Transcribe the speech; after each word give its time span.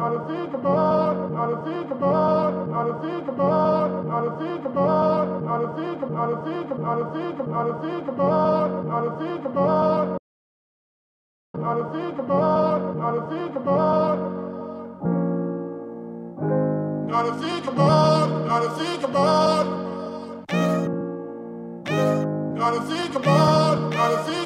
how 0.00 0.08
to 0.08 0.20
think 0.32 0.54
about, 0.54 1.30
how 1.36 1.46
to 1.50 1.56
think 1.68 1.90
about, 1.90 2.72
how 2.72 2.84
to 2.84 2.94
think 3.04 3.28
about, 3.28 4.06
how 4.08 4.20
to 4.24 4.30
think 4.40 4.64
about, 4.64 5.44
how 5.44 5.58
to 5.60 5.66
think 5.76 6.00
about, 6.02 6.40
how 6.80 6.96
to 6.96 7.12
think 7.12 7.36
about, 7.36 7.60
how 7.60 7.66
to 7.66 7.84
think 7.84 8.08
about, 8.08 8.88
how 8.88 9.02
to 9.02 9.10
think 9.20 9.44
about, 9.44 9.44
how 9.44 9.44
to 9.44 9.44
think 9.44 9.44
about, 9.44 10.18
how 11.60 11.74
to 11.74 11.84
think 11.92 12.18
about, 12.18 12.96
how 12.96 13.10
to 13.12 13.20
think 13.28 13.56
about. 13.56 14.40
Gotta 17.10 17.32
think 17.42 17.66
about, 17.66 18.46
gotta 18.48 18.70
think 18.80 19.02
about. 19.04 19.66
Gotta 22.56 22.80
think 22.88 23.14
about, 23.16 23.92
gotta 23.92 24.24
think 24.24 24.39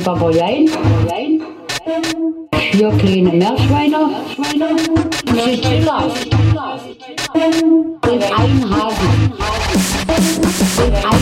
Papageien, 0.00 0.68
vier 2.72 2.90
kleine 2.98 3.30
Meerschweine, 3.30 4.10
Chinchilla 5.26 6.10
und 8.02 8.22
ein 8.24 8.70
Hasen. 8.70 9.32
Und 10.78 10.94
ein 11.04 11.21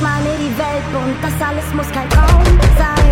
mal 0.00 0.20
in 0.20 0.38
die 0.38 0.58
Welt 0.58 0.84
bunt, 0.92 1.16
das 1.22 1.48
alles 1.48 1.74
muss 1.74 1.90
kein 1.90 2.08
Traum 2.10 2.44
sein. 2.76 3.07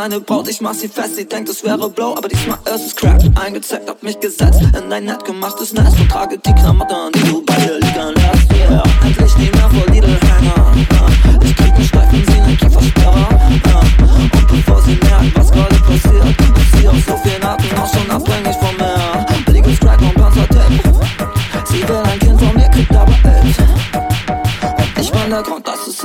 deine 0.00 0.20
Braut, 0.20 0.48
ich 0.48 0.62
mach 0.62 0.72
sie 0.72 0.88
fest. 0.88 1.16
Sie 1.16 1.26
denkt, 1.26 1.50
es 1.50 1.62
wäre 1.62 1.90
Blow, 1.90 2.14
aber 2.16 2.28
diesmal 2.28 2.58
ist 2.74 2.86
es 2.86 2.96
Crack. 2.96 3.20
Eingezeigt, 3.38 3.88
hab 3.88 4.02
mich 4.02 4.18
gesetzt 4.18 4.62
in 4.62 4.88
dein 4.88 5.04
nett 5.04 5.24
gemachtes 5.24 5.74
Nest. 5.74 5.96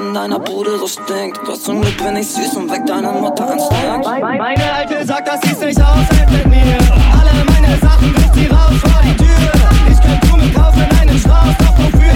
in 0.07 0.13
deiner 0.13 0.39
Bude 0.39 0.77
so 0.77 0.87
stinkt. 0.87 1.39
Doch 1.47 1.57
zum 1.57 1.81
Glück 1.81 1.97
bin 1.97 2.15
ich 2.17 2.27
süß 2.27 2.55
und 2.57 2.71
weg 2.71 2.85
deine 2.85 3.11
Mutter 3.11 3.51
Instinkt. 3.51 4.05
Meine 4.05 4.73
Alte 4.73 5.05
sagt, 5.05 5.27
dass 5.27 5.41
sie's 5.41 5.59
nicht 5.59 5.81
aushält 5.81 6.29
mit 6.31 6.47
mir. 6.47 6.77
Alle 7.19 7.43
meine 7.45 7.77
Sachen 7.79 8.13
bricht 8.13 8.33
sie 8.35 8.47
raus 8.47 8.73
vor 8.81 9.01
die 9.03 9.15
Tür. 9.17 9.51
Ich 9.91 10.01
könnte 10.01 10.27
Blumen 10.27 10.53
kaufen 10.53 10.85
einen 10.99 11.19
Strauß, 11.19 11.57
doch 11.59 11.77
wofür? 11.77 12.13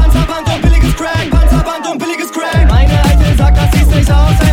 Panzerband 0.00 0.54
und 0.54 0.62
billiges 0.62 0.96
Crack, 0.96 1.30
Panzerband 1.30 1.90
und 1.90 1.98
billiges 1.98 2.32
Crack. 2.32 2.68
Meine 2.68 2.98
Alte 3.04 3.36
sagt, 3.36 3.56
dass 3.56 3.72
sie's 3.72 3.94
nicht 3.94 4.10
aushält. 4.10 4.47